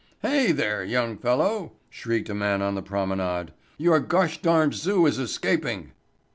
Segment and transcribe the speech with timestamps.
[0.23, 3.51] "Hey, there, young fellow," shrieked a man on the promenade.
[3.77, 5.91] "You gosh darned zoo is escaping."